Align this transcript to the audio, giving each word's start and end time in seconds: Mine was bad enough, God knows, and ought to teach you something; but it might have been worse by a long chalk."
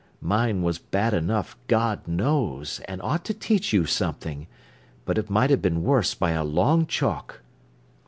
Mine 0.19 0.63
was 0.63 0.79
bad 0.79 1.13
enough, 1.13 1.55
God 1.67 2.07
knows, 2.07 2.81
and 2.85 2.99
ought 3.03 3.23
to 3.25 3.35
teach 3.35 3.71
you 3.71 3.85
something; 3.85 4.47
but 5.05 5.19
it 5.19 5.29
might 5.29 5.51
have 5.51 5.61
been 5.61 5.83
worse 5.83 6.15
by 6.15 6.31
a 6.31 6.43
long 6.43 6.87
chalk." 6.87 7.41